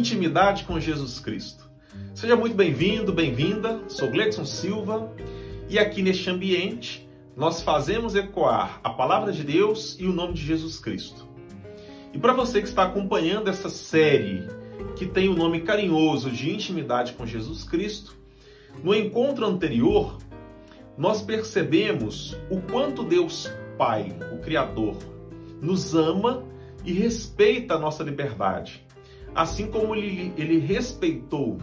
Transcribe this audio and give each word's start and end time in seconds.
intimidade 0.00 0.64
com 0.64 0.80
Jesus 0.80 1.20
Cristo. 1.20 1.70
Seja 2.14 2.34
muito 2.34 2.56
bem-vindo, 2.56 3.12
bem-vinda. 3.12 3.82
Sou 3.86 4.10
Gledson 4.10 4.46
Silva 4.46 5.12
e 5.68 5.78
aqui 5.78 6.00
neste 6.00 6.30
ambiente 6.30 7.06
nós 7.36 7.60
fazemos 7.60 8.14
ecoar 8.14 8.80
a 8.82 8.88
palavra 8.88 9.30
de 9.30 9.44
Deus 9.44 9.98
e 10.00 10.06
o 10.06 10.12
nome 10.12 10.32
de 10.32 10.42
Jesus 10.42 10.80
Cristo. 10.80 11.28
E 12.14 12.18
para 12.18 12.32
você 12.32 12.62
que 12.62 12.68
está 12.68 12.84
acompanhando 12.84 13.48
essa 13.48 13.68
série 13.68 14.48
que 14.96 15.04
tem 15.04 15.28
o 15.28 15.36
nome 15.36 15.60
carinhoso 15.60 16.30
de 16.30 16.50
Intimidade 16.50 17.12
com 17.12 17.26
Jesus 17.26 17.62
Cristo, 17.62 18.16
no 18.82 18.94
encontro 18.94 19.46
anterior 19.46 20.16
nós 20.96 21.20
percebemos 21.20 22.34
o 22.50 22.58
quanto 22.58 23.04
Deus 23.04 23.50
Pai, 23.76 24.16
o 24.32 24.38
Criador, 24.38 24.96
nos 25.60 25.94
ama 25.94 26.42
e 26.86 26.92
respeita 26.94 27.74
a 27.74 27.78
nossa 27.78 28.02
liberdade 28.02 28.88
assim 29.34 29.66
como 29.66 29.94
ele, 29.94 30.58
respeitou 30.58 31.58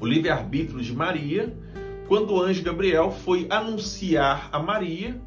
o 0.00 0.06
livre-arbítrio 0.06 0.80
de 0.80 0.94
Maria, 0.94 1.56
quando 2.08 2.34
o 2.34 2.40
anjo 2.40 2.62
Gabriel 2.62 3.10
foi 3.10 3.46
anunciar 3.50 4.48
a 4.52 4.58
Maria 4.58 5.20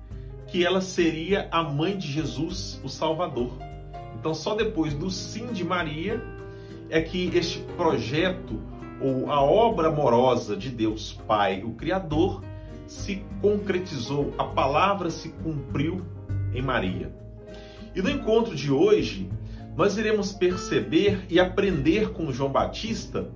que 0.47 0.65
ela 0.65 0.81
seria 0.81 1.47
a 1.51 1.61
mãe 1.61 1.97
de 1.97 2.07
Jesus, 2.07 2.79
o 2.83 2.89
Salvador. 2.89 3.51
Então, 4.19 4.33
só 4.33 4.55
depois 4.55 4.93
do 4.93 5.09
sim 5.09 5.47
de 5.47 5.63
Maria 5.63 6.21
é 6.89 7.01
que 7.01 7.29
este 7.35 7.59
projeto 7.77 8.59
ou 8.99 9.31
a 9.31 9.41
obra 9.41 9.89
amorosa 9.89 10.57
de 10.57 10.69
Deus 10.69 11.13
Pai, 11.27 11.63
o 11.63 11.71
Criador, 11.71 12.43
se 12.87 13.23
concretizou, 13.41 14.33
a 14.37 14.43
palavra 14.43 15.11
se 15.11 15.29
cumpriu 15.29 16.01
em 16.53 16.61
Maria. 16.61 17.13
E 17.95 18.01
no 18.01 18.09
encontro 18.09 18.55
de 18.55 18.71
hoje, 18.71 19.29
nós 19.75 19.97
iremos 19.97 20.31
perceber 20.31 21.25
e 21.29 21.39
aprender 21.39 22.11
com 22.11 22.31
João 22.31 22.51
Batista 22.51 23.29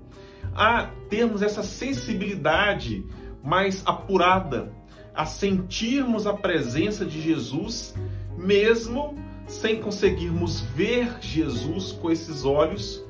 a 0.55 0.89
termos 1.09 1.41
essa 1.41 1.63
sensibilidade 1.63 3.05
mais 3.43 3.81
apurada, 3.85 4.71
a 5.13 5.25
sentirmos 5.25 6.27
a 6.27 6.33
presença 6.33 7.05
de 7.05 7.21
Jesus, 7.21 7.93
mesmo 8.37 9.15
sem 9.47 9.79
conseguirmos 9.79 10.61
ver 10.61 11.17
Jesus 11.21 11.91
com 11.91 12.11
esses 12.11 12.45
olhos 12.45 13.03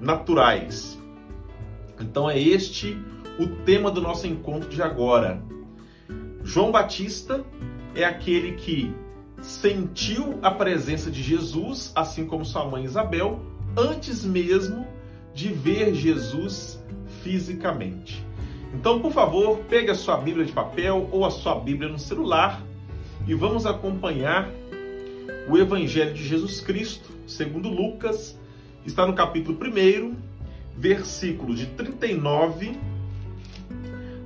naturais. 0.00 0.98
Então 2.00 2.30
é 2.30 2.38
este 2.38 2.96
o 3.38 3.46
tema 3.64 3.90
do 3.90 4.00
nosso 4.00 4.26
encontro 4.26 4.68
de 4.68 4.82
agora. 4.82 5.42
João 6.42 6.70
Batista 6.70 7.44
é 7.94 8.04
aquele 8.04 8.52
que 8.52 8.94
sentiu 9.42 10.38
a 10.42 10.50
presença 10.50 11.10
de 11.10 11.22
Jesus, 11.22 11.92
assim 11.94 12.26
como 12.26 12.44
sua 12.44 12.64
mãe 12.64 12.84
Isabel, 12.84 13.40
antes 13.76 14.24
mesmo 14.24 14.86
de 15.34 15.48
ver 15.48 15.94
Jesus 15.94 16.82
fisicamente. 17.22 18.24
Então, 18.74 19.00
por 19.00 19.12
favor, 19.12 19.58
pegue 19.68 19.90
a 19.90 19.94
sua 19.94 20.16
Bíblia 20.16 20.44
de 20.44 20.52
papel 20.52 21.08
ou 21.10 21.24
a 21.24 21.30
sua 21.30 21.54
Bíblia 21.56 21.88
no 21.88 21.98
celular 21.98 22.62
e 23.26 23.34
vamos 23.34 23.66
acompanhar 23.66 24.48
o 25.48 25.56
Evangelho 25.56 26.14
de 26.14 26.26
Jesus 26.26 26.60
Cristo, 26.60 27.10
segundo 27.26 27.68
Lucas, 27.68 28.38
está 28.86 29.06
no 29.06 29.14
capítulo 29.14 29.58
1, 29.58 30.14
versículo 30.76 31.54
de 31.54 31.66
39 31.66 32.78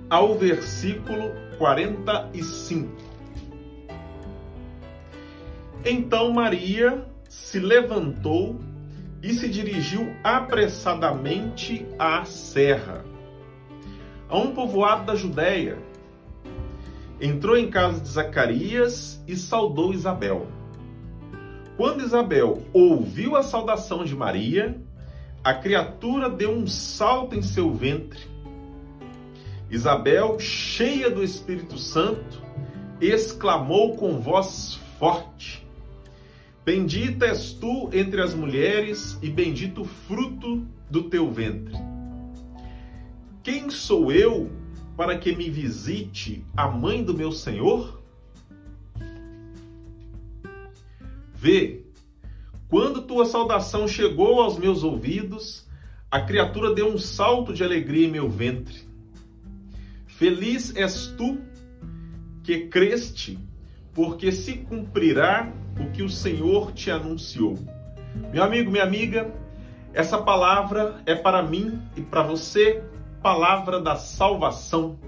ao 0.09 0.39
versículo 0.39 1.31
45. 1.59 3.14
Então 5.85 6.33
Maria 6.33 7.05
se 7.29 7.59
levantou 7.59 8.59
e 9.23 9.35
se 9.35 9.49
dirigiu 9.49 10.15
apressadamente 10.25 11.87
à 11.99 12.25
serra, 12.25 13.05
a 14.29 14.39
um 14.39 14.55
povoado 14.55 15.05
da 15.05 15.15
Judéia. 15.15 15.79
Entrou 17.21 17.57
em 17.57 17.71
casa 17.71 18.01
de 18.01 18.09
Zacarias 18.09 19.23
e 19.29 19.37
saudou 19.37 19.93
Isabel. 19.93 20.47
Quando 21.77 22.03
Isabel 22.03 22.63
ouviu 22.73 23.37
a 23.37 23.43
saudação 23.43 24.05
de 24.05 24.15
Maria, 24.15 24.81
a 25.43 25.53
criatura 25.53 26.31
deu 26.31 26.51
um 26.51 26.67
salto 26.67 27.35
em 27.35 27.43
seu 27.43 27.73
ventre. 27.73 28.21
Isabel, 29.71 30.39
cheia 30.39 31.11
do 31.11 31.23
Espírito 31.23 31.77
Santo, 31.77 32.43
exclamou 33.01 33.97
com 33.97 34.21
voz 34.21 34.79
forte: 34.99 35.64
Bendita 36.65 37.27
és 37.27 37.53
tu 37.53 37.91
entre 37.93 38.23
as 38.23 38.35
mulheres, 38.35 39.19
e 39.21 39.29
bendito 39.29 39.83
o 39.83 39.85
fruto 39.85 40.67
do 40.89 41.11
teu 41.11 41.31
ventre. 41.31 41.75
Quem 43.43 43.69
sou 43.69 44.11
eu 44.11 44.51
para 44.97 45.19
que 45.19 45.37
me 45.37 45.51
visite 45.51 46.43
a 46.57 46.67
mãe 46.67 47.05
do 47.05 47.13
meu 47.13 47.31
Senhor? 47.31 48.03
Vê, 51.35 51.83
quando 52.67 53.03
tua 53.03 53.27
saudação 53.27 53.87
chegou 53.87 54.41
aos 54.41 54.57
meus 54.57 54.83
ouvidos, 54.83 55.69
a 56.11 56.23
criatura 56.23 56.73
deu 56.73 56.89
um 56.89 56.97
salto 56.97 57.53
de 57.53 57.63
alegria 57.63 58.07
em 58.07 58.11
meu 58.11 58.31
ventre. 58.31 58.89
Feliz 60.07 60.75
és 60.75 61.09
tu 61.09 61.39
que 62.43 62.69
creste, 62.69 63.39
porque 63.93 64.33
se 64.33 64.55
cumprirá 64.55 65.53
o 65.79 65.91
que 65.91 66.03
o 66.03 66.09
Senhor 66.09 66.73
te 66.73 66.91
anunciou. 66.91 67.59
Meu 68.33 68.43
amigo, 68.43 68.71
minha 68.71 68.85
amiga, 68.85 69.33
essa 69.93 70.19
palavra 70.19 71.01
é 71.07 71.15
para 71.15 71.43
mim 71.43 71.81
e 71.97 72.01
para 72.01 72.23
você, 72.23 72.83
palavra 73.23 73.81
da 73.81 73.97
salvação. 73.97 74.99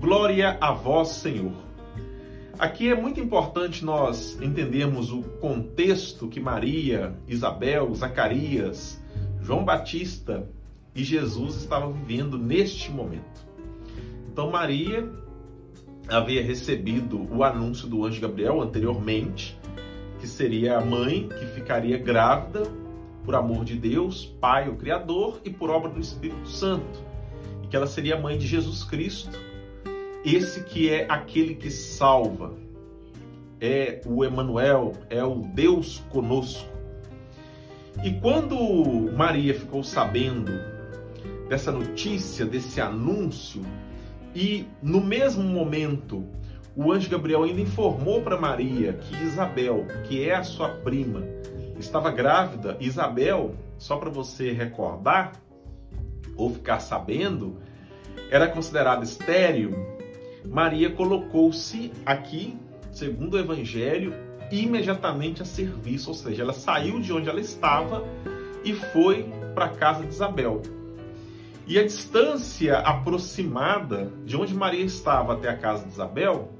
Glória 0.00 0.56
a 0.60 0.72
vós, 0.72 1.08
Senhor. 1.08 1.52
Aqui 2.58 2.88
é 2.88 2.94
muito 2.94 3.18
importante 3.18 3.84
nós 3.84 4.38
entendermos 4.40 5.12
o 5.12 5.22
contexto 5.22 6.28
que 6.28 6.38
Maria, 6.38 7.14
Isabel, 7.26 7.92
Zacarias, 7.94 9.02
João 9.42 9.64
Batista 9.64 10.48
e 10.94 11.02
Jesus 11.02 11.56
estavam 11.56 11.92
vivendo 11.92 12.38
neste 12.38 12.90
momento. 12.92 13.44
Então, 14.30 14.50
Maria 14.50 15.08
havia 16.08 16.42
recebido 16.42 17.28
o 17.34 17.42
anúncio 17.42 17.88
do 17.88 18.04
anjo 18.04 18.20
Gabriel 18.20 18.60
anteriormente 18.60 19.58
que 20.24 20.28
seria 20.30 20.78
a 20.78 20.80
mãe 20.80 21.28
que 21.28 21.44
ficaria 21.44 21.98
grávida 21.98 22.62
por 23.26 23.34
amor 23.34 23.62
de 23.62 23.76
Deus, 23.76 24.24
Pai, 24.24 24.70
o 24.70 24.74
Criador, 24.74 25.38
e 25.44 25.50
por 25.50 25.68
obra 25.68 25.90
do 25.90 26.00
Espírito 26.00 26.48
Santo, 26.48 27.04
e 27.62 27.66
que 27.66 27.76
ela 27.76 27.86
seria 27.86 28.18
mãe 28.18 28.38
de 28.38 28.46
Jesus 28.46 28.84
Cristo, 28.84 29.38
esse 30.24 30.64
que 30.64 30.88
é 30.88 31.04
aquele 31.10 31.54
que 31.54 31.70
salva, 31.70 32.54
é 33.60 34.00
o 34.06 34.24
Emanuel, 34.24 34.94
é 35.10 35.22
o 35.22 35.40
Deus 35.40 36.02
conosco. 36.08 36.72
E 38.02 38.10
quando 38.10 38.56
Maria 39.14 39.52
ficou 39.52 39.84
sabendo 39.84 40.52
dessa 41.50 41.70
notícia, 41.70 42.46
desse 42.46 42.80
anúncio, 42.80 43.60
e 44.34 44.64
no 44.82 45.02
mesmo 45.02 45.42
momento 45.42 46.24
o 46.76 46.90
anjo 46.90 47.08
Gabriel 47.08 47.44
ainda 47.44 47.60
informou 47.60 48.20
para 48.22 48.40
Maria 48.40 48.94
que 48.94 49.22
Isabel, 49.22 49.86
que 50.08 50.28
é 50.28 50.34
a 50.34 50.42
sua 50.42 50.68
prima, 50.68 51.22
estava 51.78 52.10
grávida. 52.10 52.76
Isabel, 52.80 53.54
só 53.78 53.96
para 53.96 54.10
você 54.10 54.52
recordar 54.52 55.32
ou 56.36 56.52
ficar 56.52 56.80
sabendo, 56.80 57.58
era 58.30 58.48
considerada 58.48 59.04
estéril. 59.04 59.70
Maria 60.44 60.90
colocou-se 60.90 61.92
aqui, 62.04 62.56
segundo 62.90 63.34
o 63.34 63.38
evangelho, 63.38 64.12
imediatamente 64.50 65.42
a 65.42 65.44
serviço, 65.44 66.10
ou 66.10 66.14
seja, 66.14 66.42
ela 66.42 66.52
saiu 66.52 67.00
de 67.00 67.12
onde 67.12 67.28
ela 67.28 67.40
estava 67.40 68.04
e 68.64 68.72
foi 68.72 69.24
para 69.54 69.66
a 69.66 69.70
casa 69.70 70.02
de 70.02 70.08
Isabel. 70.08 70.60
E 71.66 71.78
a 71.78 71.84
distância 71.84 72.78
aproximada 72.78 74.12
de 74.24 74.36
onde 74.36 74.52
Maria 74.54 74.84
estava 74.84 75.34
até 75.34 75.48
a 75.48 75.56
casa 75.56 75.84
de 75.84 75.92
Isabel 75.92 76.50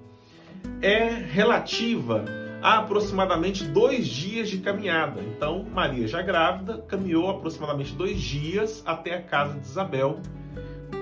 é 0.81 1.09
relativa 1.09 2.25
a 2.63 2.79
aproximadamente 2.79 3.65
dois 3.65 4.07
dias 4.07 4.49
de 4.49 4.59
caminhada. 4.59 5.21
Então, 5.23 5.65
Maria, 5.65 6.07
já 6.09 6.23
grávida, 6.23 6.79
caminhou 6.89 7.29
aproximadamente 7.29 7.93
dois 7.93 8.21
dias 8.21 8.83
até 8.87 9.15
a 9.15 9.23
casa 9.23 9.59
de 9.59 9.67
Isabel 9.67 10.21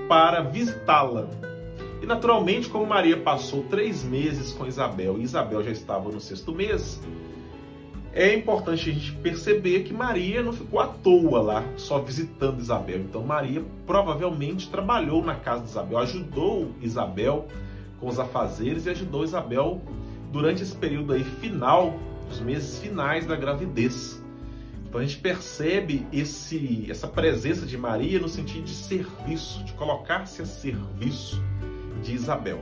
para 0.08 0.40
visitá-la. 0.40 1.28
E 2.02 2.06
naturalmente, 2.06 2.68
como 2.68 2.84
Maria 2.84 3.16
passou 3.16 3.62
três 3.64 4.02
meses 4.02 4.52
com 4.52 4.66
Isabel 4.66 5.18
e 5.18 5.22
Isabel 5.22 5.62
já 5.62 5.70
estava 5.70 6.10
no 6.10 6.20
sexto 6.20 6.52
mês, 6.52 7.00
é 8.12 8.34
importante 8.34 8.90
a 8.90 8.92
gente 8.92 9.12
perceber 9.12 9.84
que 9.84 9.94
Maria 9.94 10.42
não 10.42 10.52
ficou 10.52 10.80
à 10.80 10.86
toa 10.88 11.40
lá, 11.40 11.64
só 11.76 11.98
visitando 12.00 12.58
Isabel. 12.58 12.98
Então, 12.98 13.22
Maria 13.22 13.64
provavelmente 13.86 14.68
trabalhou 14.68 15.24
na 15.24 15.36
casa 15.36 15.62
de 15.62 15.70
Isabel, 15.70 15.98
ajudou 15.98 16.72
Isabel 16.80 17.46
com 18.02 18.08
os 18.08 18.18
afazeres 18.18 18.84
e 18.84 18.90
ajudou 18.90 19.22
Isabel 19.22 19.80
durante 20.32 20.60
esse 20.60 20.74
período 20.74 21.12
aí 21.12 21.22
final, 21.22 21.96
os 22.28 22.40
meses 22.40 22.80
finais 22.80 23.24
da 23.24 23.36
gravidez. 23.36 24.20
Então 24.84 25.00
a 25.00 25.04
gente 25.04 25.18
percebe 25.20 26.04
esse, 26.12 26.90
essa 26.90 27.06
presença 27.06 27.64
de 27.64 27.78
Maria 27.78 28.18
no 28.18 28.28
sentido 28.28 28.64
de 28.64 28.74
serviço, 28.74 29.62
de 29.62 29.72
colocar-se 29.74 30.42
a 30.42 30.44
serviço 30.44 31.40
de 32.02 32.12
Isabel. 32.12 32.60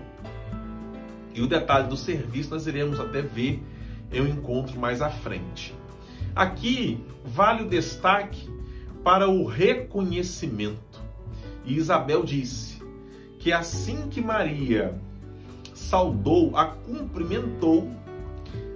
E 1.35 1.41
o 1.41 1.47
detalhe 1.47 1.89
do 1.89 1.97
serviço 1.97 2.51
nós 2.51 2.67
iremos 2.67 3.01
até 3.01 3.23
ver 3.23 3.63
em 4.13 4.21
um 4.21 4.29
encontro 4.29 4.79
mais 4.79 5.01
à 5.01 5.09
frente. 5.09 5.75
Aqui 6.37 7.03
vale 7.25 7.63
o 7.63 7.69
destaque 7.69 8.47
para 9.03 9.27
o 9.27 9.47
reconhecimento. 9.47 11.01
E 11.65 11.77
Isabel 11.77 12.25
disse 12.25 12.83
que 13.39 13.51
assim 13.51 14.09
que 14.11 14.21
Maria 14.21 15.01
saudou, 15.81 16.56
a 16.56 16.67
cumprimentou, 16.67 17.91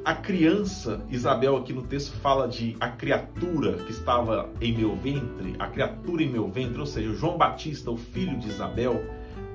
a 0.04 0.14
criança, 0.14 1.04
Isabel 1.10 1.56
aqui 1.56 1.72
no 1.72 1.82
texto 1.82 2.12
fala 2.16 2.48
de 2.48 2.76
a 2.80 2.88
criatura 2.88 3.74
que 3.74 3.92
estava 3.92 4.50
em 4.60 4.76
meu 4.76 4.96
ventre, 4.96 5.54
a 5.58 5.66
criatura 5.68 6.22
em 6.22 6.28
meu 6.28 6.48
ventre, 6.48 6.80
ou 6.80 6.86
seja, 6.86 7.12
João 7.14 7.36
Batista, 7.36 7.90
o 7.90 7.96
filho 7.96 8.38
de 8.38 8.48
Isabel, 8.48 9.00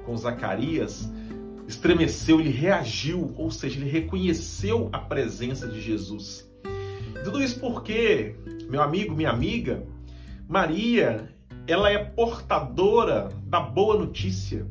com 0.06 0.16
Zacarias, 0.16 1.12
estremeceu, 1.68 2.40
ele 2.40 2.52
reagiu, 2.52 3.34
ou 3.36 3.52
seja, 3.52 3.80
ele 3.80 3.90
reconheceu 3.90 4.88
a 4.94 5.00
presença 5.00 5.68
de 5.68 5.82
Jesus. 5.82 6.50
Tudo 7.24 7.42
isso 7.42 7.60
porque, 7.60 8.36
meu 8.70 8.82
amigo, 8.82 9.16
minha 9.16 9.32
amiga, 9.32 9.84
Maria, 10.48 11.30
ela 11.68 11.92
é 11.92 11.98
portadora 11.98 13.30
da 13.44 13.60
boa 13.60 13.98
notícia. 13.98 14.66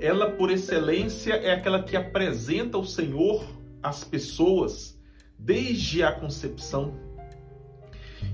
Ela, 0.00 0.30
por 0.30 0.50
excelência, 0.50 1.34
é 1.34 1.52
aquela 1.52 1.82
que 1.82 1.96
apresenta 1.96 2.78
o 2.78 2.84
Senhor 2.84 3.44
às 3.82 4.02
pessoas 4.02 4.98
desde 5.38 6.02
a 6.02 6.10
concepção. 6.10 6.94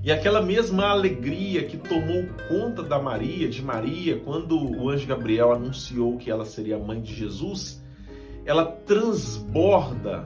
E 0.02 0.12
aquela 0.12 0.40
mesma 0.40 0.86
alegria 0.86 1.64
que 1.64 1.76
tomou 1.76 2.24
conta 2.48 2.82
da 2.82 2.98
Maria, 3.00 3.48
de 3.48 3.62
Maria, 3.62 4.20
quando 4.20 4.56
o 4.56 4.88
anjo 4.88 5.06
Gabriel 5.06 5.52
anunciou 5.52 6.16
que 6.16 6.30
ela 6.30 6.44
seria 6.44 6.78
mãe 6.78 7.00
de 7.00 7.12
Jesus, 7.12 7.82
ela 8.44 8.64
transborda 8.64 10.24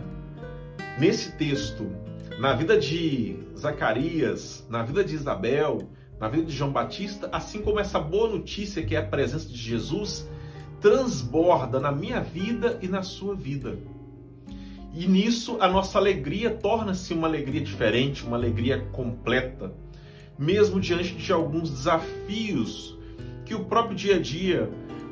nesse 0.99 1.33
texto, 1.33 1.91
na 2.39 2.55
vida 2.55 2.79
de 2.79 3.39
Zacarias, 3.57 4.67
na 4.69 4.83
vida 4.83 5.03
de 5.03 5.15
Isabel, 5.15 5.89
na 6.19 6.29
vida 6.29 6.45
de 6.45 6.53
João 6.53 6.71
Batista, 6.71 7.31
assim 7.33 7.63
como 7.63 7.81
essa 7.81 7.99
boa 7.99 8.29
notícia 8.29 8.85
que 8.85 8.95
é 8.95 8.99
a 8.99 9.07
presença 9.07 9.49
de 9.49 9.57
Jesus, 9.57 10.29
transborda 10.81 11.79
na 11.79 11.93
minha 11.93 12.21
vida 12.21 12.79
e 12.83 12.89
na 12.89 13.03
sua 13.03 13.35
vida. 13.35 13.79
E 14.93 15.07
nisso 15.07 15.59
a 15.61 15.69
nossa 15.69 15.99
alegria 15.99 16.51
torna-se 16.51 17.15
uma 17.15 17.29
alegria 17.29 17.61
diferente, 17.61 18.25
uma 18.25 18.37
alegria 18.37 18.81
completa, 18.93 19.73
mesmo 20.39 20.81
diante 20.81 21.15
de 21.15 21.33
alguns 21.33 21.71
desafios 21.71 22.99
que 23.45 23.55
o 23.55 23.65
próprio 23.65 23.97
dia 23.97 24.17
a 24.17 24.19
dia 24.19 24.71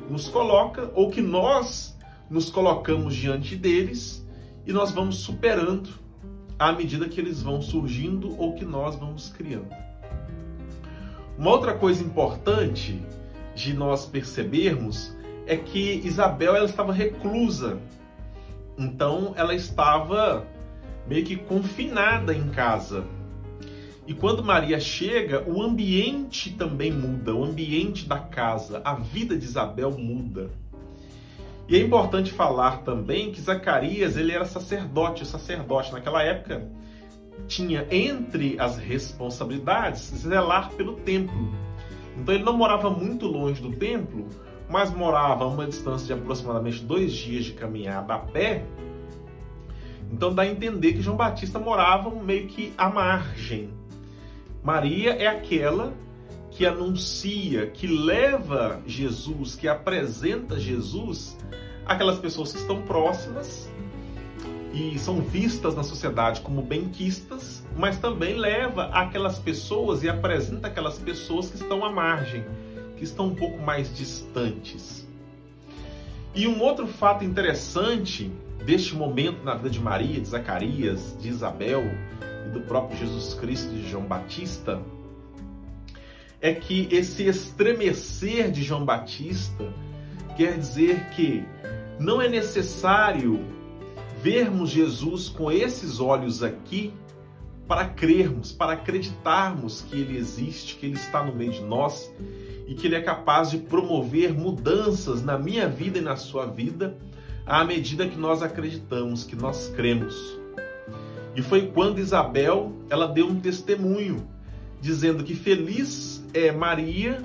nos 0.09 0.27
coloca 0.27 0.91
ou 0.95 1.09
que 1.09 1.21
nós 1.21 1.97
nos 2.29 2.49
colocamos 2.49 3.15
diante 3.15 3.55
deles 3.55 4.25
e 4.65 4.73
nós 4.73 4.91
vamos 4.91 5.17
superando 5.17 5.89
à 6.57 6.71
medida 6.73 7.07
que 7.07 7.19
eles 7.19 7.41
vão 7.41 7.61
surgindo 7.61 8.37
ou 8.37 8.53
que 8.53 8.65
nós 8.65 8.95
vamos 8.95 9.29
criando. 9.29 9.69
Uma 11.37 11.51
outra 11.51 11.73
coisa 11.73 12.03
importante 12.03 13.01
de 13.55 13.73
nós 13.73 14.05
percebermos 14.05 15.15
é 15.49 15.57
que 15.57 16.01
Isabel 16.05 16.55
ela 16.55 16.65
estava 16.65 16.93
reclusa 16.93 17.77
então 18.79 19.33
ela 19.35 19.53
estava 19.53 20.47
meio 21.05 21.25
que 21.25 21.35
confinada 21.35 22.33
em 22.33 22.47
casa. 22.49 23.03
E 24.07 24.13
quando 24.13 24.43
Maria 24.43 24.79
chega, 24.79 25.43
o 25.45 25.61
ambiente 25.61 26.51
também 26.51 26.91
muda, 26.91 27.35
o 27.35 27.43
ambiente 27.43 28.07
da 28.07 28.17
casa, 28.17 28.81
a 28.85 28.95
vida 28.95 29.37
de 29.37 29.43
Isabel 29.43 29.91
muda. 29.91 30.49
E 31.67 31.75
é 31.75 31.79
importante 31.79 32.31
falar 32.31 32.83
também 32.83 33.31
que 33.31 33.41
Zacarias, 33.41 34.15
ele 34.15 34.31
era 34.31 34.45
sacerdote, 34.45 35.23
o 35.23 35.25
sacerdote 35.25 35.91
naquela 35.91 36.23
época 36.23 36.67
tinha 37.47 37.85
entre 37.91 38.59
as 38.59 38.77
responsabilidades 38.77 40.11
zelar 40.15 40.71
pelo 40.71 40.93
templo. 40.93 41.53
Então 42.17 42.33
ele 42.33 42.43
não 42.43 42.57
morava 42.57 42.89
muito 42.89 43.27
longe 43.27 43.61
do 43.61 43.71
templo, 43.73 44.27
mas 44.69 44.91
morava 44.91 45.43
a 45.43 45.47
uma 45.47 45.65
distância 45.65 46.15
de 46.15 46.21
aproximadamente 46.21 46.83
dois 46.83 47.11
dias 47.11 47.45
de 47.45 47.53
caminhada 47.53 48.13
a 48.13 48.19
pé, 48.19 48.63
então 50.11 50.33
dá 50.33 50.43
a 50.43 50.47
entender 50.47 50.93
que 50.93 51.01
João 51.01 51.17
Batista 51.17 51.59
morava 51.59 52.09
meio 52.11 52.47
que 52.47 52.73
à 52.77 52.89
margem. 52.89 53.69
Maria 54.63 55.11
é 55.11 55.27
aquela 55.27 55.93
que 56.51 56.65
anuncia, 56.65 57.67
que 57.67 57.87
leva 57.87 58.81
Jesus, 58.85 59.55
que 59.55 59.67
apresenta 59.67 60.59
Jesus 60.59 61.37
àquelas 61.85 62.19
pessoas 62.19 62.51
que 62.51 62.59
estão 62.59 62.81
próximas 62.81 63.69
e 64.73 64.99
são 64.99 65.21
vistas 65.21 65.75
na 65.75 65.83
sociedade 65.83 66.41
como 66.41 66.61
benquistas, 66.61 67.63
mas 67.75 67.97
também 67.97 68.35
leva 68.35 68.85
aquelas 68.85 69.39
pessoas 69.39 70.03
e 70.03 70.09
apresenta 70.09 70.67
aquelas 70.67 70.97
pessoas 70.97 71.49
que 71.49 71.55
estão 71.55 71.83
à 71.83 71.91
margem 71.91 72.43
que 72.99 73.05
estão 73.05 73.27
um 73.27 73.35
pouco 73.35 73.57
mais 73.63 73.95
distantes. 73.95 75.07
E 76.35 76.45
um 76.47 76.61
outro 76.61 76.85
fato 76.85 77.23
interessante 77.23 78.29
deste 78.63 78.93
momento 78.93 79.41
na 79.43 79.55
vida 79.55 79.69
de 79.69 79.79
Maria, 79.79 80.19
de 80.19 80.27
Zacarias, 80.27 81.15
de 81.19 81.29
Isabel 81.29 81.81
e 82.45 82.49
do 82.51 82.59
próprio 82.61 82.99
Jesus 82.99 83.33
Cristo 83.33 83.69
de 83.73 83.89
João 83.89 84.03
Batista 84.03 84.79
é 86.41 86.53
que 86.53 86.87
esse 86.91 87.23
estremecer 87.23 88.51
de 88.51 88.63
João 88.63 88.85
Batista 88.85 89.73
quer 90.37 90.57
dizer 90.57 91.09
que 91.09 91.43
não 91.99 92.21
é 92.21 92.29
necessário 92.29 93.39
vermos 94.21 94.69
Jesus 94.69 95.27
com 95.27 95.51
esses 95.51 95.99
olhos 95.99 96.43
aqui 96.43 96.93
para 97.67 97.85
crermos, 97.85 98.51
para 98.51 98.73
acreditarmos 98.73 99.81
que 99.81 99.97
ele 99.97 100.17
existe, 100.17 100.75
que 100.75 100.85
ele 100.85 100.95
está 100.95 101.23
no 101.23 101.35
meio 101.35 101.51
de 101.51 101.61
nós 101.61 102.09
e 102.69 102.75
que 102.75 102.85
Ele 102.85 102.95
é 102.95 103.01
capaz 103.01 103.49
de 103.49 103.57
promover 103.57 104.31
mudanças 104.31 105.23
na 105.23 105.39
minha 105.39 105.67
vida 105.67 105.97
e 105.97 106.01
na 106.01 106.15
sua 106.15 106.45
vida 106.45 106.95
à 107.43 107.65
medida 107.65 108.07
que 108.07 108.15
nós 108.15 108.43
acreditamos, 108.43 109.23
que 109.23 109.35
nós 109.35 109.73
cremos. 109.75 110.39
E 111.35 111.41
foi 111.41 111.65
quando 111.67 111.97
Isabel 111.97 112.71
ela 112.87 113.07
deu 113.07 113.25
um 113.27 113.39
testemunho 113.39 114.29
dizendo 114.79 115.23
que 115.23 115.33
feliz 115.33 116.23
é 116.31 116.51
Maria 116.51 117.19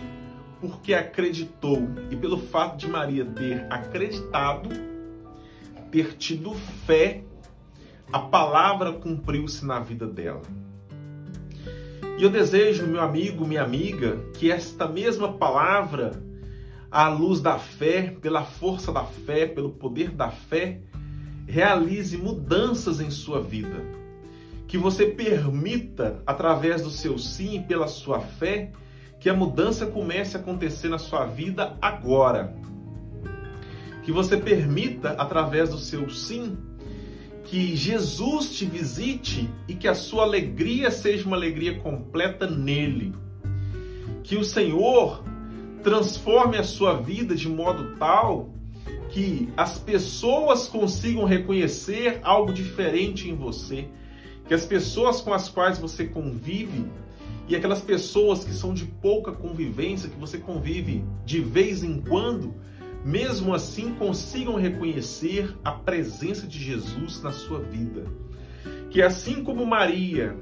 porque 0.62 0.94
acreditou 0.94 1.90
e 2.10 2.16
pelo 2.16 2.38
fato 2.38 2.78
de 2.78 2.88
Maria 2.88 3.26
ter 3.26 3.66
acreditado, 3.70 4.70
ter 5.90 6.14
tido 6.16 6.54
fé, 6.86 7.22
a 8.10 8.18
palavra 8.18 8.94
cumpriu-se 8.94 9.66
na 9.66 9.78
vida 9.78 10.06
dela. 10.06 10.40
E 12.16 12.23
eu 12.23 12.30
desejo, 12.30 12.87
meu 12.87 13.00
amigo, 13.00 13.44
minha 13.44 13.62
amiga, 13.62 14.21
que 14.35 14.50
esta 14.50 14.87
mesma 14.87 15.33
palavra, 15.33 16.12
à 16.88 17.09
luz 17.09 17.40
da 17.40 17.59
fé, 17.59 18.14
pela 18.23 18.44
força 18.44 18.92
da 18.92 19.02
fé, 19.02 19.47
pelo 19.47 19.71
poder 19.71 20.11
da 20.11 20.30
fé, 20.30 20.80
realize 21.44 22.16
mudanças 22.16 23.00
em 23.00 23.11
sua 23.11 23.40
vida. 23.40 23.85
Que 24.68 24.78
você 24.78 25.06
permita, 25.06 26.23
através 26.25 26.83
do 26.83 26.90
seu 26.90 27.18
sim, 27.18 27.61
pela 27.66 27.88
sua 27.88 28.21
fé, 28.21 28.71
que 29.18 29.28
a 29.28 29.35
mudança 29.35 29.85
comece 29.85 30.37
a 30.37 30.40
acontecer 30.40 30.88
na 30.88 30.99
sua 30.99 31.26
vida 31.26 31.76
agora. 31.83 32.54
Que 34.04 34.12
você 34.12 34.37
permita, 34.37 35.11
através 35.11 35.71
do 35.71 35.78
seu 35.78 36.09
sim, 36.09 36.56
que 37.44 37.76
Jesus 37.76 38.56
te 38.56 38.64
visite 38.64 39.48
e 39.68 39.74
que 39.74 39.86
a 39.86 39.94
sua 39.94 40.24
alegria 40.24 40.90
seja 40.90 41.26
uma 41.26 41.36
alegria 41.36 41.78
completa 41.78 42.46
nele. 42.46 43.14
Que 44.22 44.36
o 44.36 44.44
Senhor 44.44 45.22
transforme 45.82 46.56
a 46.56 46.64
sua 46.64 46.94
vida 46.94 47.34
de 47.34 47.48
modo 47.48 47.96
tal 47.98 48.50
que 49.10 49.48
as 49.56 49.78
pessoas 49.78 50.66
consigam 50.66 51.24
reconhecer 51.24 52.18
algo 52.22 52.52
diferente 52.52 53.28
em 53.28 53.34
você. 53.36 53.86
Que 54.48 54.54
as 54.54 54.64
pessoas 54.64 55.20
com 55.20 55.32
as 55.32 55.48
quais 55.48 55.78
você 55.78 56.06
convive 56.06 56.86
e 57.46 57.54
aquelas 57.54 57.80
pessoas 57.80 58.42
que 58.42 58.52
são 58.52 58.72
de 58.72 58.86
pouca 58.86 59.30
convivência, 59.30 60.08
que 60.08 60.18
você 60.18 60.38
convive 60.38 61.04
de 61.24 61.40
vez 61.40 61.84
em 61.84 62.00
quando, 62.00 62.54
mesmo 63.04 63.54
assim 63.54 63.94
consigam 63.94 64.54
reconhecer 64.54 65.54
a 65.64 65.73
presença 65.73 66.46
de 66.46 66.58
Jesus 66.58 67.23
na 67.23 67.32
sua 67.32 67.61
vida. 67.61 68.04
Que 68.90 69.02
assim 69.02 69.44
como 69.44 69.66
Maria 69.66 70.37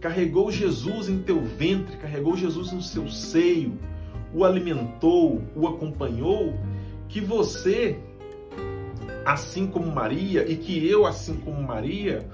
carregou 0.00 0.50
Jesus 0.50 1.08
em 1.08 1.18
teu 1.18 1.42
ventre, 1.42 1.96
carregou 1.96 2.36
Jesus 2.36 2.72
no 2.72 2.82
seu 2.82 3.08
seio, 3.08 3.78
o 4.34 4.44
alimentou, 4.44 5.42
o 5.54 5.68
acompanhou, 5.68 6.54
que 7.08 7.20
você, 7.20 8.00
assim 9.24 9.66
como 9.66 9.92
Maria, 9.92 10.50
e 10.50 10.56
que 10.56 10.88
eu, 10.88 11.06
assim 11.06 11.36
como 11.36 11.62
Maria, 11.62 12.26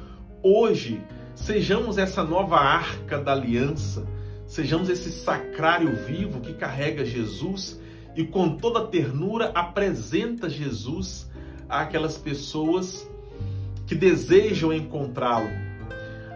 hoje 0.42 1.02
Sejamos 1.38 1.98
essa 1.98 2.24
nova 2.24 2.56
arca 2.56 3.16
da 3.16 3.30
aliança, 3.30 4.04
sejamos 4.44 4.90
esse 4.90 5.12
sacrário 5.12 5.94
vivo 6.04 6.40
que 6.40 6.52
carrega 6.52 7.04
Jesus 7.04 7.80
e 8.18 8.24
com 8.24 8.56
toda 8.56 8.84
ternura 8.84 9.52
apresenta 9.54 10.50
Jesus 10.50 11.30
àquelas 11.68 12.18
pessoas 12.18 13.08
que 13.86 13.94
desejam 13.94 14.72
encontrá-lo. 14.72 15.48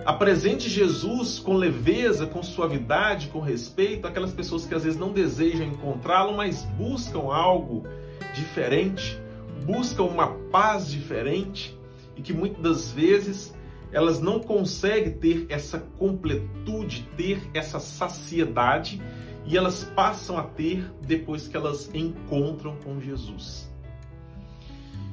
Apresente 0.06 0.70
Jesus 0.70 1.40
com 1.40 1.54
leveza, 1.54 2.24
com 2.24 2.40
suavidade, 2.40 3.26
com 3.32 3.40
respeito 3.40 4.06
àquelas 4.06 4.30
pessoas 4.30 4.64
que 4.64 4.72
às 4.72 4.84
vezes 4.84 4.96
não 4.96 5.12
desejam 5.12 5.66
encontrá-lo, 5.66 6.36
mas 6.36 6.62
buscam 6.78 7.32
algo 7.34 7.84
diferente, 8.32 9.20
buscam 9.66 10.04
uma 10.04 10.28
paz 10.52 10.88
diferente 10.88 11.76
e 12.16 12.22
que 12.22 12.32
muitas 12.32 12.62
das 12.62 12.92
vezes 12.92 13.52
elas 13.90 14.20
não 14.20 14.38
conseguem 14.38 15.14
ter 15.14 15.46
essa 15.48 15.80
completude, 15.98 17.08
ter 17.16 17.42
essa 17.52 17.80
saciedade 17.80 19.02
e 19.44 19.56
elas 19.56 19.84
passam 19.84 20.38
a 20.38 20.42
ter 20.42 20.84
depois 21.00 21.48
que 21.48 21.56
elas 21.56 21.90
encontram 21.94 22.76
com 22.76 23.00
Jesus. 23.00 23.70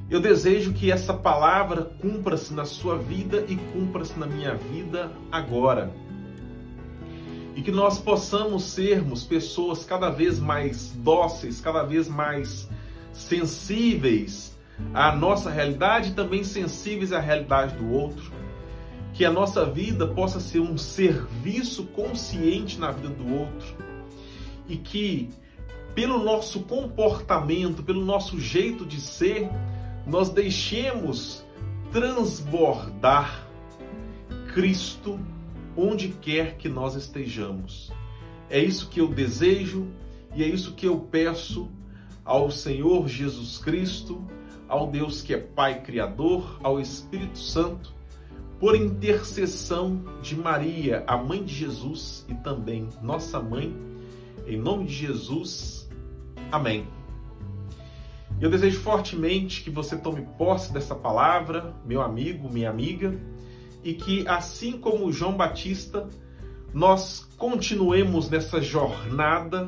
Eu 0.10 0.20
desejo 0.20 0.74
que 0.74 0.92
essa 0.92 1.14
palavra 1.14 1.84
cumpra-se 2.02 2.52
na 2.52 2.66
sua 2.66 2.98
vida 2.98 3.46
e 3.48 3.56
cumpra-se 3.56 4.18
na 4.18 4.26
minha 4.26 4.56
vida 4.56 5.12
agora. 5.32 5.94
E 7.56 7.62
que 7.62 7.72
nós 7.72 8.00
possamos 8.00 8.64
sermos 8.64 9.24
pessoas 9.24 9.84
cada 9.84 10.10
vez 10.10 10.40
mais 10.40 10.92
dóceis, 10.96 11.62
cada 11.62 11.84
vez 11.84 12.08
mais 12.08 12.68
sensíveis 13.14 14.58
à 14.94 15.16
nossa 15.16 15.50
realidade 15.50 16.10
e 16.10 16.14
também 16.14 16.44
sensíveis 16.44 17.14
à 17.14 17.20
realidade 17.20 17.76
do 17.76 17.92
outro. 17.92 18.32
Que 19.14 19.26
a 19.26 19.32
nossa 19.32 19.66
vida 19.66 20.08
possa 20.08 20.40
ser 20.40 20.60
um 20.60 20.78
serviço 20.78 21.84
consciente 21.86 22.80
na 22.80 22.90
vida 22.90 23.10
do 23.10 23.32
outro. 23.32 23.89
E 24.70 24.78
que, 24.78 25.30
pelo 25.94 26.24
nosso 26.24 26.62
comportamento, 26.62 27.84
pelo 27.84 28.06
nosso 28.06 28.40
jeito 28.40 28.86
de 28.86 29.02
ser, 29.02 29.50
nós 30.06 30.30
deixemos 30.30 31.44
transbordar 31.92 33.48
Cristo 34.54 35.20
onde 35.76 36.10
quer 36.10 36.56
que 36.58 36.70
nós 36.70 36.96
estejamos. 36.96 37.92
É 38.50 38.60
isso 38.60 38.90
que 38.90 39.00
eu 39.00 39.08
desejo 39.08 39.88
e 40.36 40.44
é 40.44 40.48
isso 40.48 40.74
que 40.74 40.88
eu 40.88 41.00
peço 41.00 41.70
ao 42.24 42.52
Senhor 42.52 43.08
Jesus 43.08 43.58
Cristo, 43.58 44.24
ao 44.68 44.88
Deus 44.88 45.22
que 45.22 45.34
é 45.34 45.38
Pai 45.38 45.82
Criador, 45.82 46.60
ao 46.62 46.80
Espírito 46.80 47.40
Santo, 47.40 47.94
por 48.60 48.76
intercessão 48.76 50.04
de 50.22 50.36
Maria, 50.36 51.04
a 51.08 51.18
mãe 51.18 51.44
de 51.44 51.56
Jesus 51.56 52.26
e 52.28 52.36
também 52.36 52.90
nossa 53.02 53.40
mãe, 53.40 53.76
em 54.48 54.58
nome 54.58 54.86
de 54.86 54.94
Jesus. 54.94 55.90
Amém. 56.52 56.88
Eu 58.40 58.50
desejo 58.50 58.80
fortemente 58.80 59.62
que 59.62 59.70
você 59.70 59.98
tome 59.98 60.26
posse 60.38 60.72
dessa 60.72 60.96
palavra, 60.96 61.74
meu 61.86 62.02
amigo, 62.02 62.50
minha 62.50 62.70
amiga, 62.70 63.20
e 63.84 63.94
que 63.94 64.26
assim 64.28 64.74
como 64.78 65.12
João 65.12 65.36
Batista, 65.36 66.08
nós 66.74 67.28
continuemos 67.38 68.30
nessa 68.30 68.62
jornada 68.62 69.68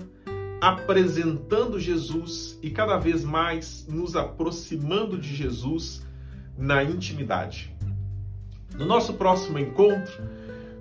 apresentando 0.61 1.79
Jesus 1.79 2.57
e 2.61 2.69
cada 2.69 2.97
vez 2.97 3.23
mais 3.23 3.85
nos 3.89 4.15
aproximando 4.15 5.17
de 5.17 5.35
Jesus 5.35 6.05
na 6.57 6.83
intimidade. 6.83 7.75
No 8.75 8.85
nosso 8.85 9.15
próximo 9.15 9.57
encontro, 9.59 10.13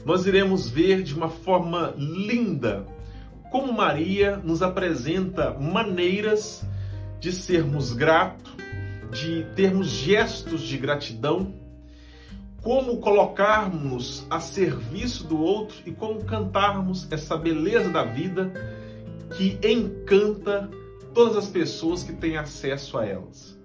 nós 0.04 0.26
iremos 0.26 0.68
ver 0.68 1.02
de 1.02 1.14
uma 1.14 1.28
forma 1.28 1.94
linda 1.97 2.87
como 3.50 3.73
Maria 3.73 4.37
nos 4.37 4.62
apresenta 4.62 5.50
maneiras 5.59 6.64
de 7.19 7.33
sermos 7.33 7.92
gratos, 7.92 8.54
de 9.11 9.45
termos 9.57 9.88
gestos 9.88 10.62
de 10.62 10.78
gratidão, 10.78 11.52
como 12.62 12.99
colocarmos 12.99 14.25
a 14.30 14.38
serviço 14.38 15.26
do 15.26 15.40
outro 15.40 15.76
e 15.85 15.90
como 15.90 16.25
cantarmos 16.25 17.11
essa 17.11 17.37
beleza 17.37 17.88
da 17.88 18.04
vida 18.04 18.52
que 19.37 19.59
encanta 19.66 20.71
todas 21.12 21.37
as 21.37 21.49
pessoas 21.49 22.02
que 22.02 22.12
têm 22.12 22.37
acesso 22.37 22.99
a 22.99 23.07
elas. 23.07 23.59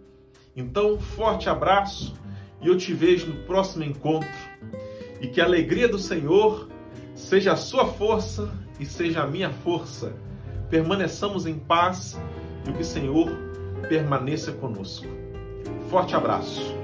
Então, 0.55 0.97
forte 0.99 1.49
abraço 1.49 2.15
e 2.61 2.67
eu 2.67 2.77
te 2.77 2.93
vejo 2.93 3.27
no 3.27 3.43
próximo 3.43 3.83
encontro. 3.83 4.29
E 5.21 5.27
que 5.27 5.41
a 5.41 5.45
alegria 5.45 5.87
do 5.87 5.99
Senhor 5.99 6.69
seja 7.13 7.53
a 7.53 7.57
sua 7.57 7.85
força 7.85 8.64
e 8.79 8.85
seja 8.85 9.23
a 9.23 9.27
minha 9.27 9.49
força. 9.49 10.13
Permaneçamos 10.69 11.45
em 11.45 11.57
paz 11.57 12.19
e 12.67 12.71
que 12.71 12.81
o 12.81 12.85
Senhor 12.85 13.29
permaneça 13.87 14.51
conosco. 14.51 15.07
Forte 15.89 16.15
abraço. 16.15 16.75